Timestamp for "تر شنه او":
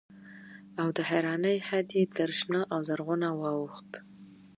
2.17-2.79